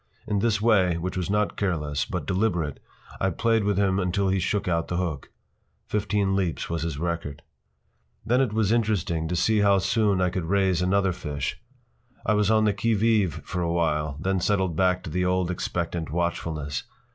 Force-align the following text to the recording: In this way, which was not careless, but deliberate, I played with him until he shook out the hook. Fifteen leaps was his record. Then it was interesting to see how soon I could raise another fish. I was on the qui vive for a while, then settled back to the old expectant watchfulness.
In 0.25 0.39
this 0.39 0.59
way, 0.59 0.97
which 0.97 1.15
was 1.15 1.29
not 1.29 1.55
careless, 1.55 2.05
but 2.05 2.25
deliberate, 2.25 2.79
I 3.19 3.29
played 3.29 3.63
with 3.63 3.77
him 3.77 3.99
until 3.99 4.29
he 4.29 4.39
shook 4.39 4.67
out 4.67 4.87
the 4.87 4.97
hook. 4.97 5.29
Fifteen 5.85 6.35
leaps 6.35 6.71
was 6.71 6.81
his 6.81 6.97
record. 6.97 7.43
Then 8.25 8.41
it 8.41 8.51
was 8.51 8.71
interesting 8.71 9.27
to 9.27 9.35
see 9.35 9.59
how 9.59 9.77
soon 9.77 10.19
I 10.19 10.31
could 10.31 10.45
raise 10.45 10.81
another 10.81 11.11
fish. 11.11 11.61
I 12.25 12.33
was 12.33 12.49
on 12.49 12.63
the 12.63 12.73
qui 12.73 12.95
vive 12.95 13.41
for 13.45 13.61
a 13.61 13.71
while, 13.71 14.17
then 14.19 14.39
settled 14.39 14.75
back 14.75 15.03
to 15.03 15.11
the 15.11 15.23
old 15.23 15.51
expectant 15.51 16.09
watchfulness. 16.09 16.81